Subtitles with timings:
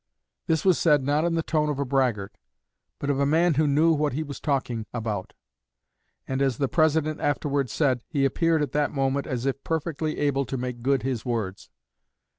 [0.47, 2.35] This was said, not in the tone of a braggart,
[2.97, 5.33] but of a man who knew what he was talking about;
[6.27, 10.43] and, as the President afterward said, he appeared at that moment as if perfectly able
[10.45, 11.69] to make good his words.